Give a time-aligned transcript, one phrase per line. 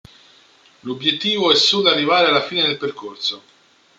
[0.79, 3.43] L'obiettivo è solo arrivare alla fine del percorso.